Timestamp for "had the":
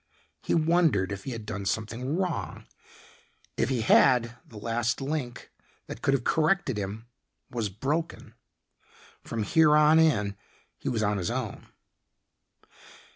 3.81-4.57